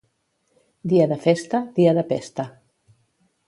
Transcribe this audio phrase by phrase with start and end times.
[0.93, 2.43] Dia de festa, dia de pesta.